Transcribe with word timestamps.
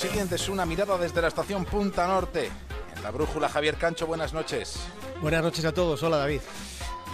siguiente 0.00 0.36
es 0.36 0.48
una 0.48 0.64
mirada 0.64 0.96
desde 0.96 1.20
la 1.20 1.28
estación 1.28 1.66
Punta 1.66 2.06
Norte. 2.06 2.50
En 2.96 3.02
la 3.02 3.10
brújula 3.10 3.50
Javier 3.50 3.76
Cancho, 3.76 4.06
buenas 4.06 4.32
noches. 4.32 4.80
Buenas 5.20 5.42
noches 5.42 5.62
a 5.66 5.74
todos, 5.74 6.02
hola 6.02 6.16
David. 6.16 6.40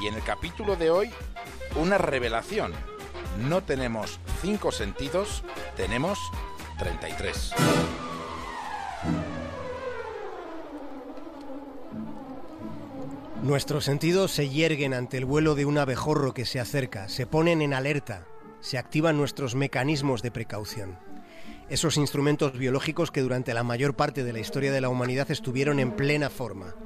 Y 0.00 0.06
en 0.06 0.14
el 0.14 0.22
capítulo 0.22 0.76
de 0.76 0.92
hoy, 0.92 1.10
una 1.74 1.98
revelación. 1.98 2.72
No 3.48 3.64
tenemos 3.64 4.20
cinco 4.40 4.70
sentidos, 4.70 5.42
tenemos 5.76 6.16
33. 6.78 7.54
Nuestros 13.42 13.84
sentidos 13.84 14.30
se 14.30 14.48
yerguen 14.48 14.94
ante 14.94 15.16
el 15.16 15.24
vuelo 15.24 15.56
de 15.56 15.64
un 15.64 15.78
abejorro 15.78 16.32
que 16.32 16.46
se 16.46 16.60
acerca, 16.60 17.08
se 17.08 17.26
ponen 17.26 17.62
en 17.62 17.74
alerta, 17.74 18.28
se 18.60 18.78
activan 18.78 19.16
nuestros 19.16 19.56
mecanismos 19.56 20.22
de 20.22 20.30
precaución. 20.30 21.05
Esos 21.68 21.96
instrumentos 21.96 22.56
biológicos 22.56 23.10
que 23.10 23.22
durante 23.22 23.52
la 23.52 23.64
mayor 23.64 23.94
parte 23.94 24.22
de 24.22 24.32
la 24.32 24.38
historia 24.38 24.72
de 24.72 24.80
la 24.80 24.88
humanidad 24.88 25.30
estuvieron 25.30 25.80
en 25.80 25.92
plena 25.92 26.30
forma. 26.30 26.76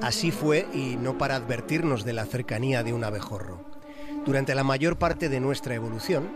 Así 0.00 0.30
fue 0.30 0.66
y 0.72 0.96
no 0.96 1.18
para 1.18 1.36
advertirnos 1.36 2.04
de 2.04 2.14
la 2.14 2.24
cercanía 2.24 2.82
de 2.82 2.92
un 2.92 3.04
abejorro. 3.04 3.64
Durante 4.24 4.54
la 4.54 4.64
mayor 4.64 4.98
parte 4.98 5.28
de 5.28 5.40
nuestra 5.40 5.74
evolución, 5.74 6.30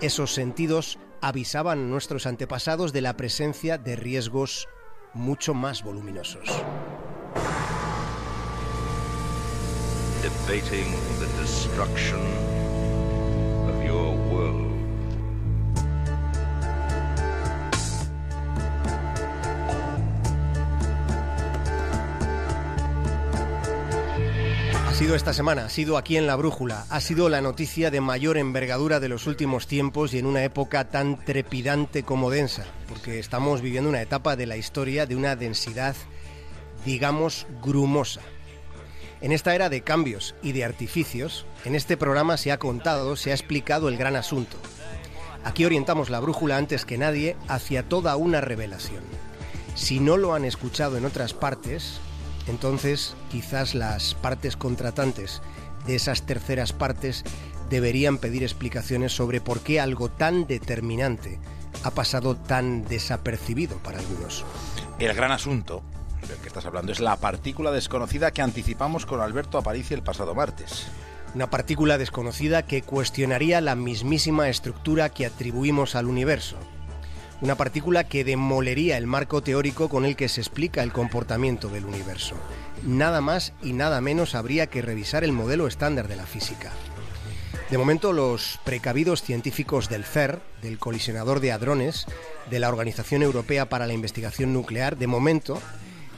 esos 0.00 0.32
sentidos 0.32 0.98
avisaban 1.20 1.78
a 1.78 1.88
nuestros 1.88 2.26
antepasados 2.26 2.92
de 2.92 3.00
la 3.00 3.16
presencia 3.16 3.76
de 3.76 3.96
riesgos 3.96 4.68
mucho 5.14 5.52
más 5.54 5.82
voluminosos. 5.82 6.48
debating 10.22 10.92
the 11.18 11.26
destruction 11.40 12.51
sido 25.02 25.16
esta 25.16 25.32
semana, 25.32 25.64
ha 25.64 25.68
sido 25.68 25.98
aquí 25.98 26.16
en 26.16 26.28
la 26.28 26.36
brújula, 26.36 26.86
ha 26.88 27.00
sido 27.00 27.28
la 27.28 27.40
noticia 27.40 27.90
de 27.90 28.00
mayor 28.00 28.38
envergadura 28.38 29.00
de 29.00 29.08
los 29.08 29.26
últimos 29.26 29.66
tiempos 29.66 30.14
y 30.14 30.20
en 30.20 30.26
una 30.26 30.44
época 30.44 30.90
tan 30.90 31.18
trepidante 31.24 32.04
como 32.04 32.30
densa, 32.30 32.66
porque 32.88 33.18
estamos 33.18 33.62
viviendo 33.62 33.90
una 33.90 34.00
etapa 34.00 34.36
de 34.36 34.46
la 34.46 34.56
historia 34.56 35.04
de 35.04 35.16
una 35.16 35.34
densidad, 35.34 35.96
digamos, 36.84 37.48
grumosa. 37.64 38.20
En 39.20 39.32
esta 39.32 39.56
era 39.56 39.68
de 39.68 39.80
cambios 39.80 40.36
y 40.40 40.52
de 40.52 40.64
artificios, 40.64 41.46
en 41.64 41.74
este 41.74 41.96
programa 41.96 42.36
se 42.36 42.52
ha 42.52 42.60
contado, 42.60 43.16
se 43.16 43.32
ha 43.32 43.34
explicado 43.34 43.88
el 43.88 43.96
gran 43.96 44.14
asunto. 44.14 44.56
Aquí 45.42 45.64
orientamos 45.64 46.10
la 46.10 46.20
brújula 46.20 46.58
antes 46.58 46.84
que 46.84 46.96
nadie 46.96 47.36
hacia 47.48 47.82
toda 47.82 48.14
una 48.14 48.40
revelación. 48.40 49.02
Si 49.74 49.98
no 49.98 50.16
lo 50.16 50.32
han 50.34 50.44
escuchado 50.44 50.96
en 50.96 51.06
otras 51.06 51.34
partes, 51.34 51.98
entonces 52.46 53.14
quizás 53.30 53.74
las 53.74 54.14
partes 54.14 54.56
contratantes 54.56 55.42
de 55.86 55.96
esas 55.96 56.22
terceras 56.22 56.72
partes 56.72 57.24
deberían 57.70 58.18
pedir 58.18 58.42
explicaciones 58.42 59.12
sobre 59.12 59.40
por 59.40 59.60
qué 59.60 59.80
algo 59.80 60.10
tan 60.10 60.46
determinante 60.46 61.38
ha 61.84 61.90
pasado 61.90 62.36
tan 62.36 62.84
desapercibido 62.84 63.78
para 63.78 63.98
algunos. 63.98 64.44
El 64.98 65.14
gran 65.14 65.32
asunto 65.32 65.82
del 66.28 66.36
que 66.38 66.48
estás 66.48 66.66
hablando 66.66 66.92
es 66.92 67.00
la 67.00 67.16
partícula 67.16 67.70
desconocida 67.70 68.30
que 68.30 68.42
anticipamos 68.42 69.06
con 69.06 69.20
Alberto 69.20 69.58
Aparici 69.58 69.94
el 69.94 70.02
pasado 70.02 70.34
martes. 70.34 70.86
Una 71.34 71.48
partícula 71.48 71.96
desconocida 71.96 72.62
que 72.62 72.82
cuestionaría 72.82 73.60
la 73.60 73.74
mismísima 73.74 74.48
estructura 74.48 75.08
que 75.08 75.24
atribuimos 75.26 75.94
al 75.94 76.06
universo. 76.06 76.56
Una 77.42 77.56
partícula 77.56 78.04
que 78.04 78.22
demolería 78.22 78.96
el 78.96 79.08
marco 79.08 79.42
teórico 79.42 79.88
con 79.88 80.04
el 80.04 80.14
que 80.14 80.28
se 80.28 80.40
explica 80.40 80.84
el 80.84 80.92
comportamiento 80.92 81.68
del 81.68 81.86
universo. 81.86 82.36
Nada 82.84 83.20
más 83.20 83.52
y 83.64 83.72
nada 83.72 84.00
menos 84.00 84.36
habría 84.36 84.68
que 84.68 84.80
revisar 84.80 85.24
el 85.24 85.32
modelo 85.32 85.66
estándar 85.66 86.06
de 86.06 86.14
la 86.14 86.24
física. 86.24 86.70
De 87.68 87.78
momento, 87.78 88.12
los 88.12 88.60
precavidos 88.64 89.22
científicos 89.22 89.88
del 89.88 90.04
CER, 90.04 90.40
del 90.62 90.78
colisionador 90.78 91.40
de 91.40 91.50
hadrones, 91.50 92.06
de 92.48 92.60
la 92.60 92.68
Organización 92.68 93.24
Europea 93.24 93.68
para 93.68 93.88
la 93.88 93.92
Investigación 93.92 94.52
Nuclear, 94.52 94.96
de 94.96 95.08
momento, 95.08 95.60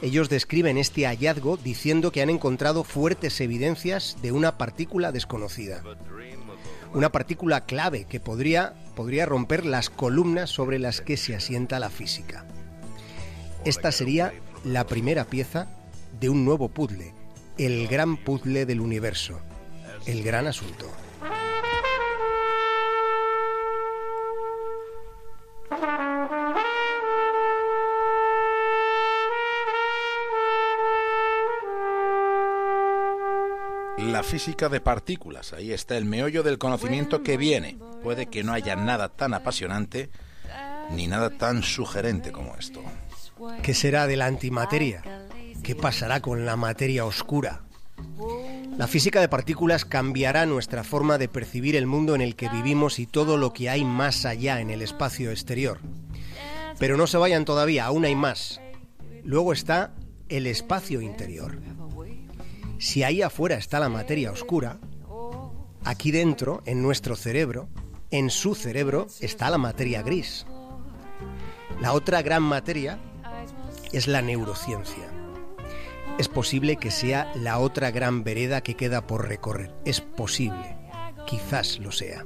ellos 0.03 0.28
describen 0.28 0.77
este 0.77 1.06
hallazgo 1.06 1.56
diciendo 1.56 2.12
que 2.12 2.21
han 2.21 2.28
encontrado 2.28 2.84
fuertes 2.84 3.41
evidencias 3.41 4.19
de 4.21 4.31
una 4.31 4.59
partícula 4.59 5.10
desconocida. 5.10 5.82
Una 6.93 7.10
partícula 7.10 7.62
clave 7.62 8.04
que 8.04 8.21
podría, 8.21 8.75
podría 8.94 9.27
romper 9.27 9.65
las 9.65 9.91
columnas 9.91 10.50
sobre 10.50 10.78
las 10.78 11.00
que 11.00 11.16
se 11.16 11.34
asienta 11.34 11.78
la 11.78 11.91
física. 11.91 12.47
Esta 13.65 13.93
sería 13.93 14.32
la 14.65 14.87
primera 14.87 15.25
pieza 15.25 15.69
de 16.21 16.28
un 16.28 16.44
nuevo 16.44 16.69
puzzle, 16.69 17.12
el 17.59 17.88
gran 17.88 18.16
puzzle 18.16 18.66
del 18.66 18.81
universo, 18.81 19.41
el 20.06 20.22
gran 20.22 20.47
asunto. 20.47 20.87
Física 34.34 34.69
de 34.69 34.81
partículas, 34.81 35.53
ahí 35.53 35.71
está 35.71 35.97
el 35.97 36.06
meollo 36.06 36.43
del 36.43 36.59
conocimiento 36.59 37.22
que 37.22 37.37
viene. 37.37 37.78
Puede 38.03 38.27
que 38.27 38.43
no 38.43 38.53
haya 38.53 38.75
nada 38.75 39.09
tan 39.09 39.33
apasionante 39.33 40.11
ni 40.91 41.06
nada 41.06 41.31
tan 41.31 41.62
sugerente 41.62 42.33
como 42.33 42.56
esto. 42.56 42.83
¿Qué 43.62 43.75
será 43.75 44.09
de 44.09 44.17
la 44.17 44.27
antimateria? 44.27 45.28
¿Qué 45.62 45.77
pasará 45.77 46.21
con 46.21 46.45
la 46.45 46.56
materia 46.56 47.05
oscura? 47.05 47.62
La 48.77 48.89
física 48.89 49.21
de 49.21 49.28
partículas 49.28 49.84
cambiará 49.84 50.47
nuestra 50.47 50.83
forma 50.83 51.16
de 51.16 51.28
percibir 51.28 51.77
el 51.77 51.87
mundo 51.87 52.16
en 52.16 52.21
el 52.21 52.34
que 52.34 52.49
vivimos 52.49 52.99
y 52.99 53.06
todo 53.06 53.37
lo 53.37 53.53
que 53.53 53.71
hay 53.71 53.84
más 53.84 54.25
allá 54.27 54.61
en 54.61 54.71
el 54.71 54.83
espacio 54.83 55.31
exterior. 55.31 55.78
Pero 56.81 56.97
no 56.97 57.06
se 57.06 57.19
vayan 57.19 57.45
todavía, 57.45 57.84
aún 57.84 58.05
hay 58.05 58.16
más. 58.16 58.61
Luego 59.22 59.53
está 59.53 59.95
el 60.28 60.49
espacio 60.49 61.01
interior. 61.01 61.56
Si 62.78 63.02
ahí 63.02 63.22
afuera 63.22 63.56
está 63.56 63.80
la 63.80 63.88
materia 63.88 64.30
oscura, 64.30 64.78
aquí 65.84 66.10
dentro, 66.10 66.62
en 66.66 66.82
nuestro 66.82 67.16
cerebro, 67.16 67.68
en 68.10 68.30
su 68.30 68.54
cerebro, 68.54 69.06
está 69.20 69.50
la 69.50 69.58
materia 69.58 70.02
gris. 70.02 70.46
La 71.80 71.92
otra 71.92 72.22
gran 72.22 72.42
materia 72.42 72.98
es 73.92 74.06
la 74.06 74.22
neurociencia. 74.22 75.04
Es 76.18 76.28
posible 76.28 76.76
que 76.76 76.90
sea 76.90 77.32
la 77.34 77.58
otra 77.58 77.90
gran 77.90 78.22
vereda 78.22 78.60
que 78.60 78.74
queda 78.74 79.06
por 79.06 79.28
recorrer. 79.28 79.74
Es 79.84 80.00
posible. 80.00 80.76
Quizás 81.26 81.80
lo 81.80 81.91
sea. 81.91 82.24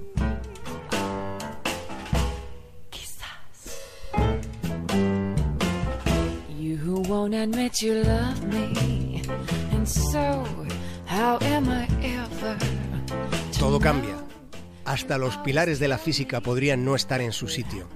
You 6.59 7.03
won't 7.09 7.35
admit 7.35 7.81
you 7.81 7.95
love 8.03 8.43
me, 8.45 9.23
and 9.89 10.05
so 10.13 10.45
how 11.07 11.39
am 11.41 11.69
I 11.69 11.87
ever? 12.05 12.59
to 13.53 13.59
Todo 13.59 13.81
cambia. 13.81 14.17
Hasta 14.85 15.19
los 15.19 15.37
pilares 15.39 15.79
de 15.79 15.89
la 15.89 15.99
física 15.99 16.41
podrían 16.41 16.85
no 16.85 16.95
estar 16.95 17.21
en 17.21 17.33
su 17.33 17.49
sitio. 17.49 17.87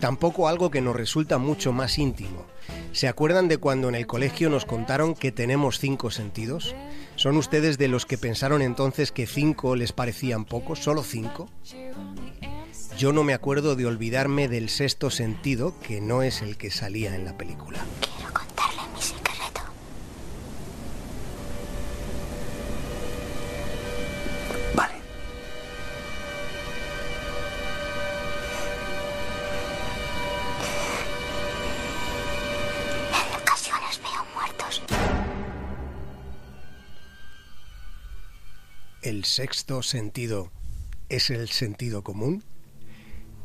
Tampoco 0.00 0.48
algo 0.48 0.70
que 0.70 0.80
nos 0.80 0.96
resulta 0.96 1.38
mucho 1.38 1.72
más 1.72 1.98
íntimo. 1.98 2.46
¿Se 2.92 3.06
acuerdan 3.06 3.48
de 3.48 3.58
cuando 3.58 3.88
en 3.88 3.94
el 3.94 4.06
colegio 4.06 4.50
nos 4.50 4.64
contaron 4.64 5.14
que 5.14 5.30
tenemos 5.30 5.78
cinco 5.78 6.10
sentidos? 6.10 6.74
¿Son 7.16 7.36
ustedes 7.36 7.78
de 7.78 7.88
los 7.88 8.06
que 8.06 8.18
pensaron 8.18 8.62
entonces 8.62 9.12
que 9.12 9.26
cinco 9.26 9.76
les 9.76 9.92
parecían 9.92 10.44
pocos? 10.44 10.80
¿Solo 10.80 11.02
cinco? 11.02 11.48
Yo 12.96 13.12
no 13.12 13.22
me 13.22 13.34
acuerdo 13.34 13.76
de 13.76 13.86
olvidarme 13.86 14.48
del 14.48 14.68
sexto 14.68 15.10
sentido, 15.10 15.74
que 15.80 16.00
no 16.00 16.22
es 16.22 16.42
el 16.42 16.56
que 16.56 16.70
salía 16.70 17.14
en 17.14 17.24
la 17.24 17.36
película. 17.36 17.78
¿El 39.02 39.24
sexto 39.24 39.82
sentido 39.82 40.50
es 41.08 41.30
el 41.30 41.48
sentido 41.48 42.04
común? 42.04 42.44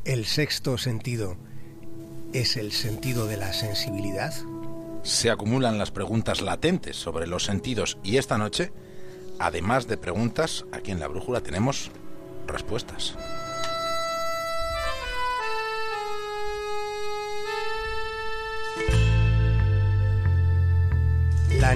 ¿El 0.04 0.26
sexto 0.26 0.76
sentido 0.76 1.38
es 2.34 2.58
el 2.58 2.72
sentido 2.72 3.26
de 3.26 3.38
la 3.38 3.54
sensibilidad? 3.54 4.34
Se 5.02 5.30
acumulan 5.30 5.78
las 5.78 5.90
preguntas 5.90 6.42
latentes 6.42 6.96
sobre 6.96 7.26
los 7.26 7.44
sentidos 7.44 7.96
y 8.04 8.18
esta 8.18 8.36
noche, 8.36 8.70
además 9.38 9.86
de 9.86 9.96
preguntas, 9.96 10.66
aquí 10.72 10.90
en 10.90 11.00
la 11.00 11.08
brújula 11.08 11.40
tenemos 11.40 11.90
respuestas. 12.46 13.16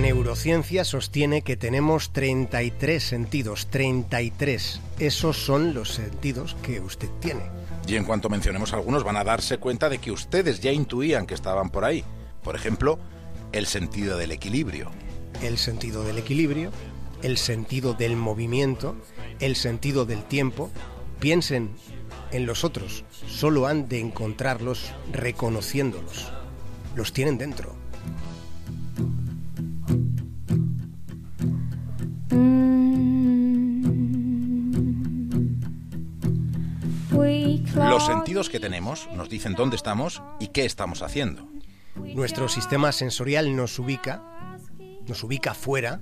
Neurociencia 0.01 0.85
sostiene 0.85 1.43
que 1.43 1.57
tenemos 1.57 2.13
33 2.13 3.03
sentidos, 3.03 3.67
33. 3.69 4.81
Esos 4.99 5.37
son 5.37 5.75
los 5.75 5.91
sentidos 5.91 6.57
que 6.63 6.81
usted 6.81 7.09
tiene. 7.21 7.43
Y 7.87 7.97
en 7.97 8.05
cuanto 8.05 8.29
mencionemos 8.29 8.73
algunos 8.73 9.05
van 9.05 9.17
a 9.17 9.25
darse 9.25 9.59
cuenta 9.59 9.89
de 9.89 9.99
que 9.99 10.11
ustedes 10.11 10.61
ya 10.61 10.73
intuían 10.73 11.27
que 11.27 11.35
estaban 11.35 11.71
por 11.71 11.85
ahí. 11.85 12.05
Por 12.43 12.57
ejemplo, 12.57 12.99
el 13.53 13.67
sentido 13.67 14.17
del 14.17 14.33
equilibrio. 14.33 14.91
El 15.43 15.59
sentido 15.59 16.05
del 16.05 16.19
equilibrio, 16.19 16.71
el 17.23 17.37
sentido 17.37 17.95
del 17.95 18.17
movimiento, 18.17 18.97
el 19.41 19.57
sentido 19.57 20.07
del 20.07 20.23
tiempo. 20.25 20.71
Piensen 21.19 21.71
en 22.33 22.47
los 22.47 22.65
otros, 22.65 23.05
solo 23.27 23.67
han 23.67 23.89
de 23.89 24.01
encontrarlos 24.01 24.93
reconociéndolos. 25.13 26.33
Los 26.95 27.13
tienen 27.13 27.39
dentro. 27.39 27.80
Los 37.89 38.07
sentidos 38.07 38.49
que 38.49 38.61
tenemos 38.61 39.09
nos 39.13 39.29
dicen 39.29 39.55
dónde 39.55 39.77
estamos 39.77 40.23
y 40.39 40.49
qué 40.49 40.65
estamos 40.65 41.03
haciendo. 41.03 41.49
Nuestro 41.97 42.49
sistema 42.49 42.93
sensorial 42.93 43.57
nos 43.57 43.79
ubica, 43.79 44.23
nos 45.07 45.25
ubica 45.25 45.55
fuera, 45.55 46.01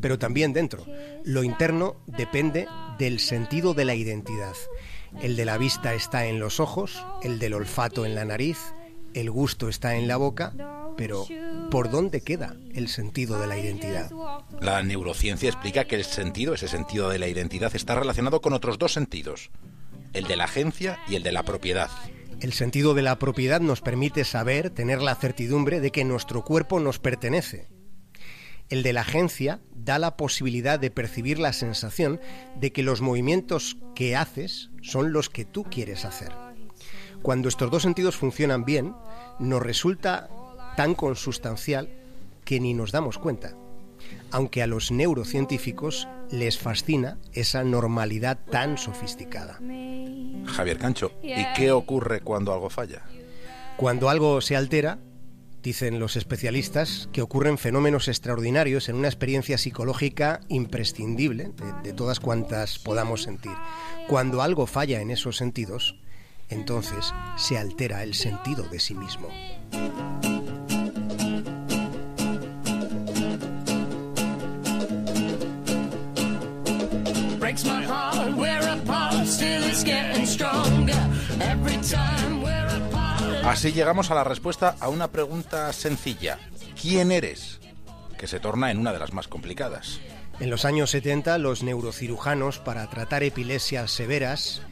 pero 0.00 0.18
también 0.18 0.52
dentro. 0.52 0.84
Lo 1.24 1.42
interno 1.42 1.96
depende 2.06 2.66
del 2.98 3.20
sentido 3.20 3.74
de 3.74 3.84
la 3.84 3.94
identidad. 3.94 4.54
El 5.20 5.36
de 5.36 5.44
la 5.44 5.58
vista 5.58 5.94
está 5.94 6.26
en 6.26 6.40
los 6.40 6.60
ojos, 6.60 7.04
el 7.22 7.38
del 7.38 7.54
olfato 7.54 8.04
en 8.04 8.14
la 8.14 8.24
nariz, 8.24 8.58
el 9.14 9.30
gusto 9.30 9.68
está 9.68 9.96
en 9.96 10.08
la 10.08 10.16
boca, 10.16 10.52
pero 10.96 11.26
¿por 11.70 11.90
dónde 11.90 12.22
queda 12.22 12.56
el 12.74 12.88
sentido 12.88 13.38
de 13.38 13.46
la 13.46 13.58
identidad? 13.58 14.10
La 14.60 14.82
neurociencia 14.82 15.48
explica 15.48 15.84
que 15.84 15.96
el 15.96 16.04
sentido, 16.04 16.54
ese 16.54 16.68
sentido 16.68 17.08
de 17.08 17.18
la 17.18 17.28
identidad, 17.28 17.74
está 17.74 17.94
relacionado 17.94 18.40
con 18.40 18.52
otros 18.52 18.78
dos 18.78 18.92
sentidos, 18.92 19.50
el 20.12 20.24
de 20.24 20.36
la 20.36 20.44
agencia 20.44 20.98
y 21.08 21.16
el 21.16 21.22
de 21.22 21.32
la 21.32 21.42
propiedad. 21.42 21.90
El 22.40 22.52
sentido 22.52 22.94
de 22.94 23.02
la 23.02 23.18
propiedad 23.18 23.60
nos 23.60 23.80
permite 23.80 24.24
saber, 24.24 24.70
tener 24.70 25.00
la 25.00 25.14
certidumbre 25.14 25.80
de 25.80 25.92
que 25.92 26.04
nuestro 26.04 26.44
cuerpo 26.44 26.80
nos 26.80 26.98
pertenece. 26.98 27.68
El 28.68 28.82
de 28.82 28.92
la 28.92 29.02
agencia 29.02 29.60
da 29.74 29.98
la 29.98 30.16
posibilidad 30.16 30.80
de 30.80 30.90
percibir 30.90 31.38
la 31.38 31.52
sensación 31.52 32.20
de 32.56 32.72
que 32.72 32.82
los 32.82 33.00
movimientos 33.00 33.76
que 33.94 34.16
haces 34.16 34.70
son 34.82 35.12
los 35.12 35.28
que 35.30 35.44
tú 35.44 35.64
quieres 35.64 36.04
hacer. 36.04 36.32
Cuando 37.22 37.48
estos 37.48 37.70
dos 37.70 37.82
sentidos 37.82 38.16
funcionan 38.16 38.64
bien, 38.64 38.94
nos 39.38 39.62
resulta 39.62 40.28
tan 40.76 40.94
consustancial 40.94 41.88
que 42.44 42.58
ni 42.58 42.74
nos 42.74 42.90
damos 42.90 43.18
cuenta. 43.18 43.54
Aunque 44.30 44.62
a 44.62 44.66
los 44.66 44.90
neurocientíficos 44.90 46.08
les 46.30 46.58
fascina 46.58 47.18
esa 47.32 47.64
normalidad 47.64 48.38
tan 48.50 48.78
sofisticada. 48.78 49.60
Javier 50.46 50.78
Cancho, 50.78 51.12
¿y 51.22 51.44
qué 51.54 51.72
ocurre 51.72 52.20
cuando 52.20 52.52
algo 52.52 52.70
falla? 52.70 53.02
Cuando 53.76 54.08
algo 54.08 54.40
se 54.40 54.56
altera, 54.56 54.98
dicen 55.62 56.00
los 56.00 56.16
especialistas, 56.16 57.08
que 57.12 57.22
ocurren 57.22 57.58
fenómenos 57.58 58.08
extraordinarios 58.08 58.88
en 58.88 58.96
una 58.96 59.08
experiencia 59.08 59.58
psicológica 59.58 60.40
imprescindible 60.48 61.52
de, 61.56 61.72
de 61.82 61.92
todas 61.92 62.18
cuantas 62.18 62.78
podamos 62.78 63.22
sentir. 63.22 63.52
Cuando 64.08 64.42
algo 64.42 64.66
falla 64.66 65.00
en 65.00 65.10
esos 65.10 65.36
sentidos, 65.36 65.96
entonces 66.48 67.14
se 67.36 67.58
altera 67.58 68.02
el 68.02 68.14
sentido 68.14 68.64
de 68.64 68.80
sí 68.80 68.94
mismo. 68.94 69.28
Así 83.44 83.72
llegamos 83.72 84.10
a 84.10 84.14
la 84.14 84.24
respuesta 84.24 84.76
a 84.78 84.88
una 84.88 85.08
pregunta 85.08 85.72
sencilla. 85.72 86.38
¿Quién 86.80 87.10
eres? 87.10 87.60
Que 88.18 88.26
se 88.26 88.38
torna 88.38 88.70
en 88.70 88.78
una 88.78 88.92
de 88.92 88.98
las 88.98 89.12
más 89.12 89.26
complicadas. 89.26 90.00
En 90.38 90.48
los 90.48 90.64
años 90.64 90.90
70, 90.90 91.38
los 91.38 91.62
neurocirujanos, 91.62 92.58
para 92.58 92.88
tratar 92.88 93.22
epilepsias 93.22 93.90
severas, 93.90 94.62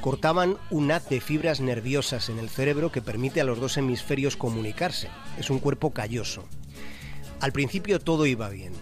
cortaban 0.00 0.56
un 0.70 0.90
haz 0.92 1.08
de 1.08 1.20
fibras 1.20 1.60
nerviosas 1.60 2.28
en 2.28 2.38
el 2.38 2.48
cerebro 2.48 2.92
que 2.92 3.02
permite 3.02 3.40
a 3.40 3.44
los 3.44 3.60
dos 3.60 3.76
hemisferios 3.76 4.36
comunicarse. 4.36 5.08
Es 5.38 5.50
un 5.50 5.58
cuerpo 5.58 5.92
calloso. 5.92 6.44
Al 7.40 7.52
principio 7.52 8.00
todo 8.00 8.26
iba 8.26 8.48
bien, 8.48 8.72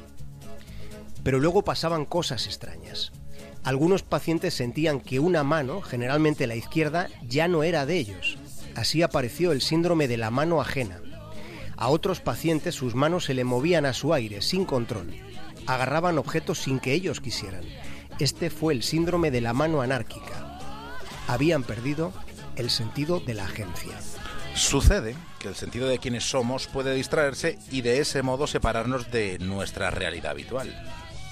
pero 1.23 1.39
luego 1.41 1.63
pasaban 1.63 2.05
cosas 2.05 2.47
extrañas. 2.47 3.13
Algunos 3.63 4.03
pacientes 4.03 4.55
sentían 4.55 5.01
que 5.01 5.21
una 5.21 5.45
mano, 5.45 5.83
generalmente 5.83 6.47
la 6.47 6.57
izquierda, 6.57 7.09
ya 7.27 7.47
no 7.47 7.63
era 7.63 7.85
de 7.87 7.99
ellos. 7.99 8.39
Así 8.75 9.03
apareció 9.03 9.53
el 9.53 9.61
síndrome 9.61 10.09
de 10.09 10.17
la 10.17 10.31
mano 10.31 10.61
ajena. 10.61 11.01
A 11.77 11.89
otros 11.89 12.21
pacientes 12.21 12.75
sus 12.75 12.95
manos 12.95 13.25
se 13.25 13.35
le 13.35 13.45
movían 13.45 13.87
a 13.87 13.93
su 13.93 14.15
aire, 14.15 14.43
sin 14.43 14.65
control. 14.65 15.15
Agarraban 15.67 16.19
objetos 16.19 16.59
sin 16.59 16.81
que 16.81 16.95
ellos 16.95 17.21
quisieran. 17.21 17.65
Este 18.19 18.51
fue 18.51 18.75
el 18.75 18.83
síndrome 18.83 19.31
de 19.31 19.41
la 19.41 19.53
mano 19.53 19.83
anárquica. 19.83 20.59
Habían 21.27 21.63
perdido 21.63 22.13
el 22.57 22.71
sentido 22.71 23.21
de 23.21 23.35
la 23.35 23.45
agencia. 23.45 23.99
Sucede 24.55 25.15
que 25.39 25.49
el 25.49 25.55
sentido 25.55 25.89
de 25.89 25.99
quienes 25.99 26.25
somos 26.25 26.67
puede 26.67 26.95
distraerse 26.95 27.59
y 27.71 27.83
de 27.83 28.01
ese 28.01 28.23
modo 28.23 28.47
separarnos 28.47 29.11
de 29.11 29.39
nuestra 29.39 29.91
realidad 29.91 30.33
habitual. 30.33 30.75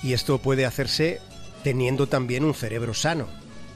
Y 0.02 0.12
esto 0.12 0.38
puede 0.38 0.64
hacerse 0.64 1.20
teniendo 1.62 2.06
también 2.06 2.44
un 2.44 2.54
cerebro 2.54 2.94
sano. 2.94 3.26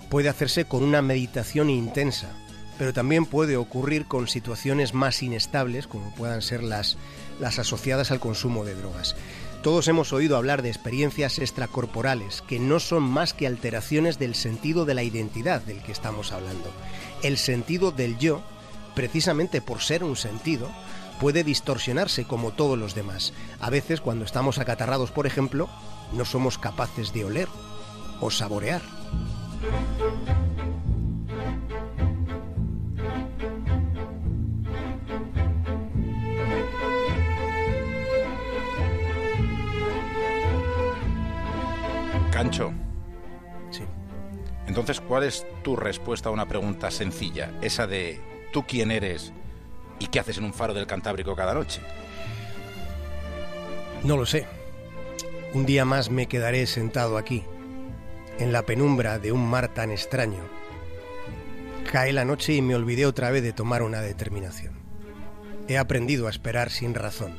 Puede 0.08 0.28
hacerse 0.28 0.64
con 0.64 0.82
una 0.82 1.02
meditación 1.02 1.70
intensa, 1.70 2.30
pero 2.78 2.92
también 2.92 3.26
puede 3.26 3.56
ocurrir 3.56 4.06
con 4.06 4.28
situaciones 4.28 4.94
más 4.94 5.22
inestables, 5.22 5.86
como 5.86 6.14
puedan 6.14 6.42
ser 6.42 6.62
las, 6.62 6.96
asociadas 7.40 8.10
al 8.10 8.20
consumo 8.20 8.64
de 8.64 8.74
drogas. 8.74 9.16
Todos 9.62 9.86
hemos 9.86 10.12
oído 10.12 10.36
hablar 10.36 10.62
de 10.62 10.68
experiencias 10.68 11.38
extracorporales, 11.38 12.42
que 12.42 12.58
no 12.58 12.80
son 12.80 13.04
más 13.04 13.32
que 13.32 13.46
alteraciones 13.46 14.18
del 14.18 14.34
sentido 14.34 14.84
de 14.84 14.94
la 14.94 15.04
identidad 15.04 15.62
del 15.62 15.80
que 15.82 15.92
estamos 15.92 16.32
hablando. 16.32 16.72
El 17.22 17.38
sentido 17.38 17.92
del 17.92 18.18
yo, 18.18 18.42
precisamente 18.96 19.60
por 19.60 19.80
ser 19.80 20.02
un 20.02 20.16
sentido, 20.16 20.68
puede 21.20 21.44
distorsionarse 21.44 22.24
como 22.24 22.50
todos 22.50 22.76
los 22.76 22.96
demás. 22.96 23.32
A 23.60 23.70
veces, 23.70 24.00
cuando 24.00 24.24
estamos 24.24 24.58
acatarrados, 24.58 25.12
por 25.12 25.28
ejemplo, 25.28 25.68
no 26.12 26.24
somos 26.24 26.58
capaces 26.58 27.12
de 27.12 27.24
oler 27.24 27.48
o 28.22 28.30
saborear. 28.30 28.80
Cancho, 42.30 42.72
Sí. 43.70 43.82
entonces, 44.66 45.00
¿cuál 45.00 45.24
es 45.24 45.46
tu 45.62 45.76
respuesta 45.76 46.28
a 46.28 46.32
una 46.32 46.46
pregunta 46.48 46.90
sencilla? 46.90 47.52
Esa 47.60 47.86
de 47.86 48.20
¿tú 48.52 48.64
quién 48.66 48.90
eres 48.90 49.32
y 49.98 50.06
qué 50.06 50.20
haces 50.20 50.38
en 50.38 50.44
un 50.44 50.54
faro 50.54 50.74
del 50.74 50.86
Cantábrico 50.86 51.36
cada 51.36 51.54
noche? 51.54 51.80
No 54.02 54.16
lo 54.16 54.26
sé. 54.26 54.46
Un 55.54 55.66
día 55.66 55.84
más 55.84 56.10
me 56.10 56.26
quedaré 56.26 56.66
sentado 56.66 57.18
aquí, 57.18 57.44
en 58.42 58.52
la 58.52 58.62
penumbra 58.62 59.18
de 59.20 59.30
un 59.30 59.48
mar 59.48 59.68
tan 59.68 59.90
extraño. 59.92 60.42
Cae 61.90 62.12
la 62.12 62.24
noche 62.24 62.54
y 62.54 62.62
me 62.62 62.74
olvidé 62.74 63.06
otra 63.06 63.30
vez 63.30 63.42
de 63.42 63.52
tomar 63.52 63.82
una 63.82 64.00
determinación. 64.00 64.74
He 65.68 65.78
aprendido 65.78 66.26
a 66.26 66.30
esperar 66.30 66.70
sin 66.70 66.94
razón. 66.94 67.38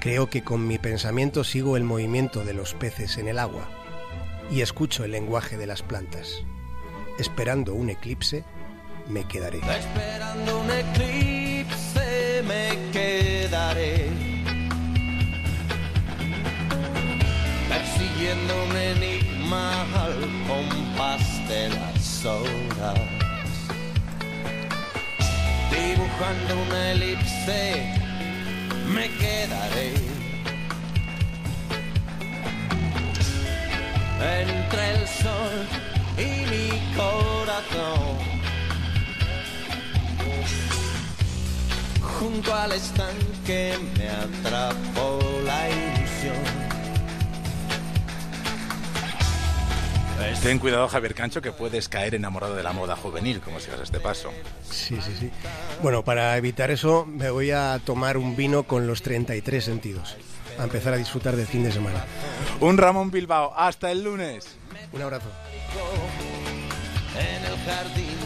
Creo 0.00 0.30
que 0.30 0.42
con 0.42 0.66
mi 0.66 0.78
pensamiento 0.78 1.44
sigo 1.44 1.76
el 1.76 1.84
movimiento 1.84 2.44
de 2.44 2.54
los 2.54 2.72
peces 2.72 3.18
en 3.18 3.28
el 3.28 3.38
agua 3.38 3.68
y 4.50 4.62
escucho 4.62 5.04
el 5.04 5.12
lenguaje 5.12 5.58
de 5.58 5.66
las 5.66 5.82
plantas. 5.82 6.42
Esperando 7.18 7.74
un 7.74 7.90
eclipse, 7.90 8.44
me 9.08 9.28
quedaré. 9.28 9.60
Dibujando 26.20 26.54
una 26.68 26.90
elipse 26.92 27.94
me 28.92 29.08
quedaré. 29.16 29.94
Entre 34.20 34.90
el 34.90 35.08
sol 35.08 35.66
y 36.18 36.44
mi 36.50 36.94
corazón. 36.94 38.18
junto 42.18 42.54
al 42.54 42.72
estanque 42.72 43.78
me 43.96 44.10
atrapó 44.10 45.18
la 45.46 45.70
idea 45.70 46.59
Ten 50.42 50.58
cuidado, 50.58 50.88
Javier 50.88 51.14
Cancho, 51.14 51.42
que 51.42 51.52
puedes 51.52 51.88
caer 51.88 52.14
enamorado 52.14 52.54
de 52.54 52.62
la 52.62 52.72
moda 52.72 52.96
juvenil, 52.96 53.40
como 53.40 53.60
sigas 53.60 53.80
este 53.80 54.00
paso. 54.00 54.30
Sí, 54.68 54.98
sí, 55.00 55.14
sí. 55.18 55.30
Bueno, 55.82 56.02
para 56.02 56.36
evitar 56.36 56.70
eso 56.70 57.06
me 57.06 57.30
voy 57.30 57.50
a 57.50 57.80
tomar 57.84 58.16
un 58.16 58.36
vino 58.36 58.62
con 58.62 58.86
los 58.86 59.02
33 59.02 59.64
sentidos. 59.64 60.16
A 60.58 60.64
empezar 60.64 60.94
a 60.94 60.96
disfrutar 60.96 61.36
del 61.36 61.46
fin 61.46 61.62
de 61.62 61.72
semana. 61.72 62.04
Un 62.60 62.78
Ramón 62.78 63.10
Bilbao, 63.10 63.52
hasta 63.56 63.90
el 63.90 64.02
lunes. 64.02 64.56
Un 64.92 65.02
abrazo. 65.02 65.28
en 67.18 67.44
el 67.44 67.58
jardín 67.64 68.19